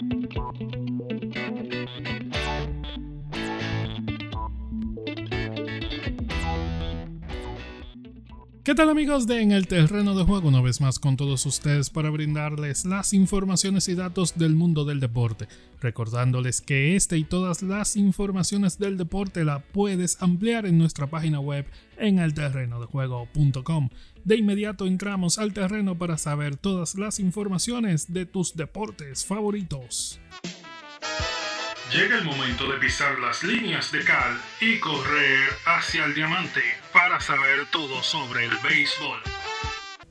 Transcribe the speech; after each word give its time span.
Thank 0.00 0.34
you. 0.36 0.87
¿Qué 8.68 8.74
tal 8.74 8.90
amigos 8.90 9.26
de 9.26 9.40
En 9.40 9.52
el 9.52 9.66
Terreno 9.66 10.14
de 10.14 10.24
Juego? 10.24 10.48
Una 10.48 10.60
vez 10.60 10.82
más 10.82 10.98
con 10.98 11.16
todos 11.16 11.46
ustedes 11.46 11.88
para 11.88 12.10
brindarles 12.10 12.84
las 12.84 13.14
informaciones 13.14 13.88
y 13.88 13.94
datos 13.94 14.36
del 14.36 14.54
mundo 14.56 14.84
del 14.84 15.00
deporte. 15.00 15.48
Recordándoles 15.80 16.60
que 16.60 16.94
este 16.94 17.16
y 17.16 17.24
todas 17.24 17.62
las 17.62 17.96
informaciones 17.96 18.78
del 18.78 18.98
deporte 18.98 19.42
la 19.46 19.60
puedes 19.60 20.20
ampliar 20.20 20.66
en 20.66 20.76
nuestra 20.76 21.06
página 21.06 21.40
web 21.40 21.64
en 21.96 22.18
elterrenodejuego.com. 22.18 23.88
De 24.24 24.36
inmediato 24.36 24.84
entramos 24.86 25.38
al 25.38 25.54
terreno 25.54 25.96
para 25.96 26.18
saber 26.18 26.56
todas 26.56 26.94
las 26.96 27.20
informaciones 27.20 28.12
de 28.12 28.26
tus 28.26 28.54
deportes 28.54 29.24
favoritos. 29.24 30.20
Llega 31.90 32.18
el 32.18 32.24
momento 32.26 32.70
de 32.70 32.76
pisar 32.76 33.18
las 33.18 33.42
líneas 33.42 33.90
de 33.92 34.04
cal 34.04 34.38
y 34.60 34.78
correr 34.78 35.48
hacia 35.64 36.04
el 36.04 36.14
diamante 36.14 36.60
para 36.98 37.20
saber 37.20 37.66
todo 37.70 38.02
sobre 38.02 38.44
el 38.44 38.50
béisbol. 38.64 39.20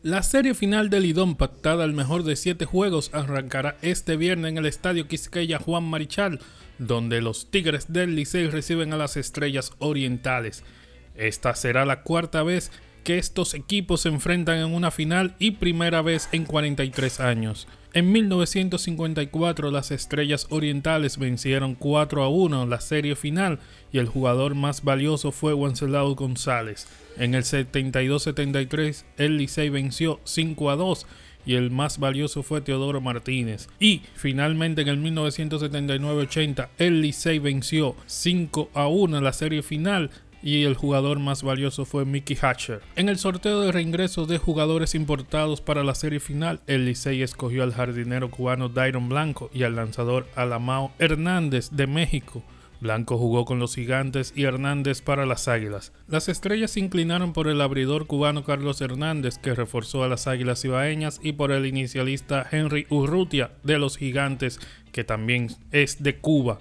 La 0.04 0.24
serie 0.24 0.54
final 0.54 0.90
del 0.90 1.04
Lidón, 1.04 1.36
pactada 1.36 1.84
al 1.84 1.92
mejor 1.92 2.24
de 2.24 2.38
7 2.38 2.64
juegos, 2.64 3.10
arrancará 3.14 3.78
este 3.82 4.16
viernes 4.16 4.52
en 4.52 4.58
el 4.60 4.66
Estadio 4.66 5.06
Quisqueya 5.06 5.60
Juan 5.60 5.84
Marichal, 5.84 6.40
donde 6.78 7.22
los 7.22 7.52
Tigres 7.52 7.92
del 7.92 8.16
Licey 8.16 8.48
reciben 8.48 8.94
a 8.94 8.98
las 8.98 9.18
Estrellas 9.18 9.74
Orientales. 9.80 10.64
Esta 11.16 11.56
será 11.56 11.86
la 11.86 12.04
cuarta 12.04 12.42
vez 12.44 12.72
que 13.08 13.18
estos 13.18 13.54
equipos 13.54 14.02
se 14.02 14.10
enfrentan 14.10 14.58
en 14.58 14.74
una 14.74 14.92
final 14.92 15.34
y 15.40 15.52
primera 15.52 16.02
vez 16.02 16.28
en 16.34 16.44
43 16.44 17.22
años. 17.22 17.66
En 17.94 18.12
1954 18.12 19.72
las 19.72 19.92
Estrellas 19.92 20.48
Orientales 20.50 21.18
vencieron 21.18 21.76
4 21.76 22.22
a 22.22 22.28
1 22.28 22.66
la 22.66 22.82
serie 22.82 23.16
final 23.16 23.60
y 23.94 24.00
el 24.00 24.08
jugador 24.08 24.56
más 24.56 24.84
valioso 24.84 25.32
fue 25.32 25.54
Wenceslao 25.54 26.16
González. 26.16 26.86
En 27.16 27.34
el 27.34 27.44
72-73 27.44 29.06
el 29.16 29.38
Licey 29.38 29.70
venció 29.70 30.20
5 30.26 30.70
a 30.70 30.76
2 30.76 31.08
y 31.46 31.56
el 31.56 31.72
más 31.72 32.00
valioso 32.00 32.44
fue 32.44 32.60
Teodoro 32.60 33.00
Martínez. 33.00 33.70
Y 33.80 34.02
finalmente 34.16 34.82
en 34.82 34.90
el 34.90 35.02
1979-80 35.02 36.68
el 36.78 37.00
Licey 37.00 37.40
venció 37.40 37.96
5 38.06 38.70
a 38.74 38.88
1 38.88 39.22
la 39.22 39.32
serie 39.32 39.64
final 39.64 40.12
y 40.42 40.64
el 40.64 40.76
jugador 40.76 41.20
más 41.20 41.44
valioso 41.44 41.86
fue 41.86 42.06
Mickey 42.06 42.38
Hatcher. 42.40 42.82
En 42.96 43.10
el 43.10 43.18
sorteo 43.18 43.62
de 43.62 43.72
reingreso 43.72 44.26
de 44.26 44.38
jugadores 44.38 44.96
importados 44.96 45.62
para 45.62 45.84
la 45.84 45.96
serie 45.96 46.20
final, 46.20 46.62
el 46.68 46.86
Licey 46.86 47.22
escogió 47.22 47.64
al 47.64 47.74
jardinero 47.74 48.30
cubano 48.30 48.70
Dairon 48.70 49.10
Blanco 49.10 49.50
y 49.54 49.64
al 49.64 49.76
lanzador 49.76 50.28
Alamao 50.36 50.92
Hernández 51.00 51.70
de 51.72 51.88
México. 51.88 52.44
Blanco 52.80 53.18
jugó 53.18 53.46
con 53.46 53.60
los 53.60 53.74
gigantes 53.76 54.34
y 54.36 54.44
Hernández 54.44 55.02
para 55.02 55.26
las 55.26 55.48
águilas. 55.48 55.94
Las 56.08 56.30
estrellas 56.30 56.72
se 56.72 56.80
inclinaron 56.80 57.34
por 57.34 57.48
el 57.48 57.62
abridor 57.62 58.06
cubano 58.06 58.44
Carlos 58.44 58.82
Hernández, 58.82 59.40
que 59.40 59.56
reforzó 59.56 60.04
a 60.04 60.08
las 60.08 60.28
águilas 60.28 60.64
ibaeñas, 60.64 61.20
y 61.24 61.34
por 61.34 61.52
el 61.52 61.66
inicialista 61.66 62.46
Henry 62.52 62.86
Urrutia 62.90 63.52
de 63.64 63.80
los 63.80 63.98
gigantes, 63.98 64.60
que 64.92 65.04
también 65.04 65.50
es 65.72 66.04
de 66.04 66.18
Cuba. 66.18 66.60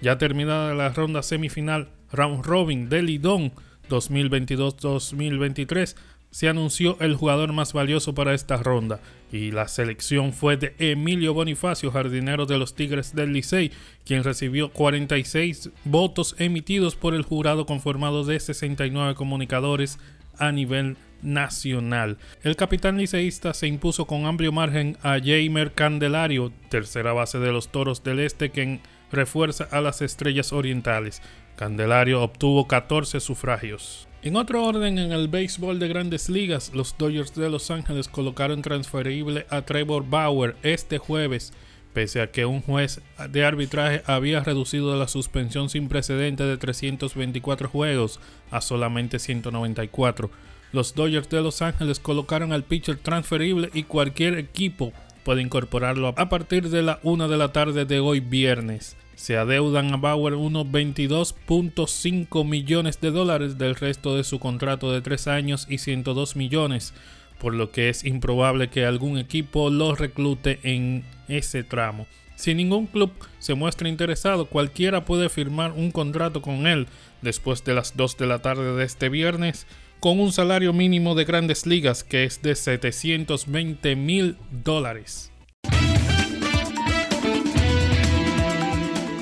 Ya 0.00 0.18
terminada 0.18 0.74
la 0.74 0.88
ronda 0.88 1.22
semifinal, 1.22 1.88
Round 2.14 2.44
Robin 2.44 2.88
de 2.88 3.02
Lidón 3.02 3.52
2022-2023, 3.88 5.96
se 6.30 6.48
anunció 6.48 6.96
el 7.00 7.14
jugador 7.14 7.52
más 7.52 7.72
valioso 7.72 8.14
para 8.14 8.34
esta 8.34 8.56
ronda 8.56 9.00
y 9.30 9.52
la 9.52 9.68
selección 9.68 10.32
fue 10.32 10.56
de 10.56 10.74
Emilio 10.78 11.32
Bonifacio, 11.32 11.92
jardinero 11.92 12.44
de 12.44 12.58
los 12.58 12.74
Tigres 12.74 13.14
del 13.14 13.32
Licey, 13.32 13.70
quien 14.04 14.24
recibió 14.24 14.72
46 14.72 15.70
votos 15.84 16.34
emitidos 16.38 16.96
por 16.96 17.14
el 17.14 17.22
jurado 17.22 17.66
conformado 17.66 18.24
de 18.24 18.40
69 18.40 19.14
comunicadores 19.14 20.00
a 20.36 20.50
nivel 20.50 20.96
nacional. 21.24 22.18
El 22.42 22.54
capitán 22.54 22.98
liceísta 22.98 23.54
se 23.54 23.66
impuso 23.66 24.06
con 24.06 24.26
amplio 24.26 24.52
margen 24.52 24.96
a 25.02 25.18
Jamer 25.18 25.72
Candelario, 25.72 26.52
tercera 26.68 27.12
base 27.12 27.38
de 27.40 27.50
los 27.50 27.68
Toros 27.68 28.04
del 28.04 28.20
Este, 28.20 28.50
quien 28.50 28.80
refuerza 29.10 29.64
a 29.70 29.80
las 29.80 30.02
Estrellas 30.02 30.52
Orientales. 30.52 31.22
Candelario 31.56 32.22
obtuvo 32.22 32.68
14 32.68 33.20
sufragios. 33.20 34.08
En 34.22 34.36
otro 34.36 34.64
orden, 34.64 34.98
en 34.98 35.12
el 35.12 35.28
béisbol 35.28 35.78
de 35.78 35.88
grandes 35.88 36.30
ligas, 36.30 36.72
los 36.74 36.96
Dodgers 36.96 37.34
de 37.34 37.50
Los 37.50 37.70
Ángeles 37.70 38.08
colocaron 38.08 38.62
transferible 38.62 39.46
a 39.50 39.62
Trevor 39.62 40.08
Bauer 40.08 40.56
este 40.62 40.96
jueves, 40.96 41.52
pese 41.92 42.22
a 42.22 42.30
que 42.30 42.46
un 42.46 42.62
juez 42.62 43.02
de 43.28 43.44
arbitraje 43.44 44.02
había 44.06 44.40
reducido 44.42 44.96
la 44.96 45.08
suspensión 45.08 45.68
sin 45.68 45.88
precedente 45.88 46.42
de 46.42 46.56
324 46.56 47.68
juegos 47.68 48.18
a 48.50 48.62
solamente 48.62 49.18
194. 49.18 50.30
Los 50.74 50.94
Dodgers 50.94 51.28
de 51.30 51.40
Los 51.40 51.62
Ángeles 51.62 52.00
colocaron 52.00 52.52
al 52.52 52.64
pitcher 52.64 52.98
transferible 52.98 53.70
y 53.72 53.84
cualquier 53.84 54.36
equipo 54.38 54.92
puede 55.24 55.40
incorporarlo 55.40 56.08
a 56.08 56.28
partir 56.28 56.68
de 56.68 56.82
la 56.82 56.98
1 57.02 57.28
de 57.28 57.36
la 57.38 57.52
tarde 57.52 57.86
de 57.86 58.00
hoy 58.00 58.20
viernes 58.20 58.96
se 59.16 59.36
adeudan 59.36 59.92
a 59.92 59.96
Bauer 59.96 60.34
unos 60.34 60.66
22.5 60.66 62.44
millones 62.44 63.00
de 63.00 63.10
dólares 63.10 63.58
del 63.58 63.74
resto 63.74 64.16
de 64.16 64.24
su 64.24 64.38
contrato 64.38 64.92
de 64.92 65.00
3 65.00 65.28
años 65.28 65.66
y 65.70 65.78
102 65.78 66.36
millones, 66.36 66.92
por 67.38 67.54
lo 67.54 67.70
que 67.70 67.88
es 67.88 68.04
improbable 68.04 68.68
que 68.68 68.84
algún 68.84 69.18
equipo 69.18 69.70
lo 69.70 69.94
reclute 69.94 70.58
en 70.62 71.04
ese 71.28 71.62
tramo. 71.62 72.06
Si 72.36 72.54
ningún 72.54 72.86
club 72.86 73.12
se 73.38 73.54
muestra 73.54 73.88
interesado, 73.88 74.46
cualquiera 74.46 75.04
puede 75.04 75.28
firmar 75.28 75.72
un 75.72 75.90
contrato 75.90 76.42
con 76.42 76.66
él 76.66 76.88
después 77.22 77.64
de 77.64 77.74
las 77.74 77.96
2 77.96 78.16
de 78.16 78.26
la 78.26 78.40
tarde 78.40 78.74
de 78.74 78.84
este 78.84 79.08
viernes 79.08 79.66
con 80.00 80.20
un 80.20 80.32
salario 80.32 80.72
mínimo 80.72 81.14
de 81.14 81.24
grandes 81.24 81.66
ligas 81.66 82.04
que 82.04 82.24
es 82.24 82.42
de 82.42 82.54
720 82.54 83.96
mil 83.96 84.36
dólares. 84.50 85.32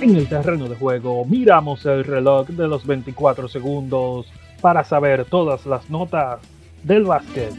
En 0.01 0.17
el 0.17 0.29
terreno 0.29 0.69
de 0.69 0.75
juego 0.75 1.25
miramos 1.25 1.87
el 1.87 2.03
reloj 2.03 2.49
de 2.49 2.67
los 2.67 2.85
24 2.85 3.47
segundos 3.47 4.27
para 4.61 4.83
saber 4.83 5.25
todas 5.27 5.65
las 5.67 5.89
notas 5.89 6.41
del 6.83 7.05
básquet. 7.05 7.55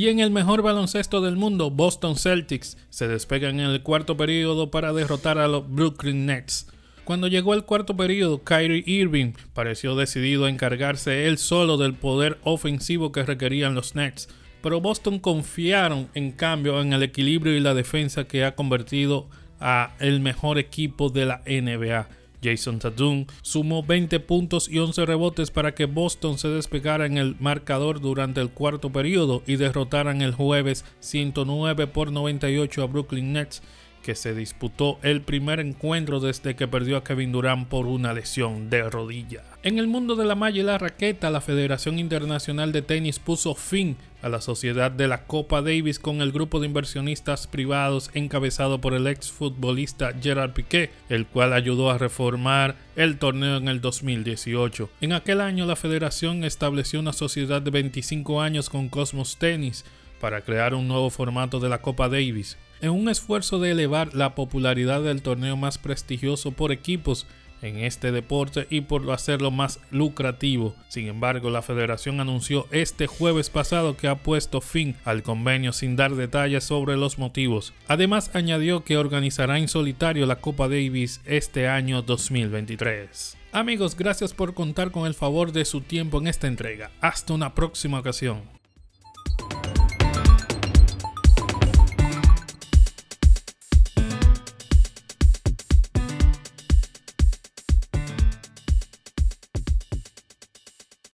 Y 0.00 0.08
en 0.08 0.18
el 0.18 0.30
mejor 0.30 0.62
baloncesto 0.62 1.20
del 1.20 1.36
mundo, 1.36 1.70
Boston 1.70 2.16
Celtics 2.16 2.78
se 2.88 3.06
despegan 3.06 3.60
en 3.60 3.68
el 3.68 3.82
cuarto 3.82 4.16
periodo 4.16 4.70
para 4.70 4.94
derrotar 4.94 5.36
a 5.36 5.46
los 5.46 5.70
Brooklyn 5.70 6.24
Nets. 6.24 6.68
Cuando 7.04 7.26
llegó 7.26 7.52
el 7.52 7.66
cuarto 7.66 7.94
periodo, 7.94 8.42
Kyrie 8.42 8.82
Irving 8.86 9.34
pareció 9.52 9.94
decidido 9.96 10.46
a 10.46 10.48
encargarse 10.48 11.26
él 11.26 11.36
solo 11.36 11.76
del 11.76 11.92
poder 11.92 12.38
ofensivo 12.44 13.12
que 13.12 13.24
requerían 13.24 13.74
los 13.74 13.94
Nets, 13.94 14.30
pero 14.62 14.80
Boston 14.80 15.18
confiaron 15.18 16.08
en 16.14 16.32
cambio 16.32 16.80
en 16.80 16.94
el 16.94 17.02
equilibrio 17.02 17.54
y 17.54 17.60
la 17.60 17.74
defensa 17.74 18.24
que 18.24 18.46
ha 18.46 18.54
convertido 18.54 19.28
a 19.60 19.96
el 20.00 20.20
mejor 20.20 20.56
equipo 20.56 21.10
de 21.10 21.26
la 21.26 21.42
NBA. 21.44 22.08
Jason 22.42 22.78
Tatum 22.78 23.26
sumó 23.42 23.82
20 23.82 24.20
puntos 24.20 24.68
y 24.68 24.78
11 24.78 25.06
rebotes 25.06 25.50
para 25.50 25.74
que 25.74 25.86
Boston 25.86 26.38
se 26.38 26.48
despegara 26.48 27.06
en 27.06 27.18
el 27.18 27.36
marcador 27.38 28.00
durante 28.00 28.40
el 28.40 28.50
cuarto 28.50 28.90
periodo 28.90 29.42
y 29.46 29.56
derrotaran 29.56 30.22
el 30.22 30.34
jueves 30.34 30.84
109 31.00 31.86
por 31.86 32.12
98 32.12 32.82
a 32.82 32.86
Brooklyn 32.86 33.32
Nets 33.32 33.62
que 34.02 34.14
se 34.14 34.34
disputó 34.34 34.98
el 35.02 35.20
primer 35.20 35.60
encuentro 35.60 36.20
desde 36.20 36.56
que 36.56 36.68
perdió 36.68 36.96
a 36.96 37.04
Kevin 37.04 37.32
Durant 37.32 37.68
por 37.68 37.86
una 37.86 38.12
lesión 38.12 38.70
de 38.70 38.88
rodilla. 38.88 39.42
En 39.62 39.78
el 39.78 39.88
mundo 39.88 40.16
de 40.16 40.24
la 40.24 40.34
malla 40.34 40.60
y 40.60 40.64
la 40.64 40.78
raqueta, 40.78 41.30
la 41.30 41.40
Federación 41.40 41.98
Internacional 41.98 42.72
de 42.72 42.82
Tenis 42.82 43.18
puso 43.18 43.54
fin 43.54 43.96
a 44.22 44.28
la 44.28 44.40
sociedad 44.40 44.90
de 44.90 45.06
la 45.08 45.26
Copa 45.26 45.62
Davis 45.62 45.98
con 45.98 46.22
el 46.22 46.32
grupo 46.32 46.60
de 46.60 46.66
inversionistas 46.66 47.46
privados 47.46 48.10
encabezado 48.14 48.80
por 48.80 48.94
el 48.94 49.06
exfutbolista 49.06 50.12
Gerard 50.20 50.52
Piqué, 50.52 50.90
el 51.08 51.26
cual 51.26 51.52
ayudó 51.52 51.90
a 51.90 51.98
reformar 51.98 52.76
el 52.96 53.18
torneo 53.18 53.56
en 53.56 53.68
el 53.68 53.80
2018. 53.80 54.90
En 55.00 55.12
aquel 55.12 55.40
año 55.40 55.66
la 55.66 55.76
federación 55.76 56.44
estableció 56.44 57.00
una 57.00 57.12
sociedad 57.12 57.62
de 57.62 57.70
25 57.70 58.40
años 58.40 58.70
con 58.70 58.88
Cosmos 58.88 59.36
Tennis 59.36 59.84
para 60.20 60.42
crear 60.42 60.74
un 60.74 60.88
nuevo 60.88 61.10
formato 61.10 61.60
de 61.60 61.68
la 61.68 61.82
Copa 61.82 62.08
Davis 62.08 62.56
en 62.80 62.90
un 62.90 63.08
esfuerzo 63.08 63.58
de 63.58 63.72
elevar 63.72 64.14
la 64.14 64.34
popularidad 64.34 65.02
del 65.02 65.22
torneo 65.22 65.56
más 65.56 65.78
prestigioso 65.78 66.52
por 66.52 66.72
equipos 66.72 67.26
en 67.62 67.78
este 67.78 68.12
deporte 68.12 68.66
y 68.70 68.82
por 68.82 69.10
hacerlo 69.10 69.50
más 69.50 69.80
lucrativo. 69.90 70.74
Sin 70.88 71.08
embargo, 71.08 71.50
la 71.50 71.62
federación 71.62 72.20
anunció 72.20 72.66
este 72.70 73.06
jueves 73.06 73.50
pasado 73.50 73.96
que 73.96 74.08
ha 74.08 74.16
puesto 74.16 74.60
fin 74.60 74.96
al 75.04 75.22
convenio 75.22 75.72
sin 75.72 75.96
dar 75.96 76.14
detalles 76.14 76.64
sobre 76.64 76.96
los 76.96 77.18
motivos. 77.18 77.72
Además, 77.88 78.30
añadió 78.34 78.84
que 78.84 78.96
organizará 78.96 79.58
en 79.58 79.68
solitario 79.68 80.26
la 80.26 80.36
Copa 80.36 80.68
Davis 80.68 81.20
este 81.24 81.68
año 81.68 82.02
2023. 82.02 83.36
Amigos, 83.52 83.96
gracias 83.96 84.32
por 84.32 84.54
contar 84.54 84.90
con 84.90 85.06
el 85.06 85.14
favor 85.14 85.52
de 85.52 85.64
su 85.64 85.80
tiempo 85.80 86.18
en 86.18 86.28
esta 86.28 86.46
entrega. 86.46 86.90
Hasta 87.00 87.34
una 87.34 87.54
próxima 87.54 87.98
ocasión. 87.98 88.59